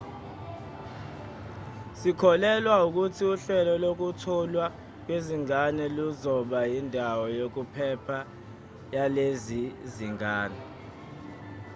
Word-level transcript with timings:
sikholelwa 1.99 2.75
ukuthi 2.87 3.23
uhlelo 3.33 3.73
lokutholwa 3.83 4.65
kwezingane 5.05 5.83
luzoba 5.95 6.59
yindawo 6.71 7.25
yokuphepha 7.39 8.19
yalezi 8.95 9.63
zingane 9.93 10.61